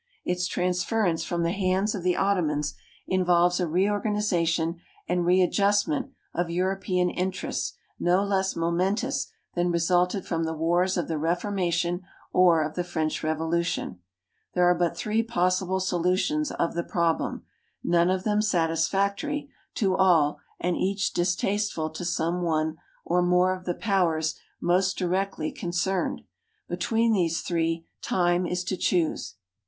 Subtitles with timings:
[0.25, 2.73] Its transfei'ence from the hands of the Ottomans
[3.05, 10.55] involves a reorganization and readjustment of European interests no less momentous than resulted from the
[10.55, 12.01] wars of the Reformation
[12.33, 13.99] or of the French Revolution.
[14.55, 17.43] There are but three possible solutions of the problem,
[17.83, 23.55] none of them satisfactory to all and each dis tasteful to some one or more
[23.55, 26.21] of the powers most directly concerned.
[26.67, 29.35] Between these three time is to choose.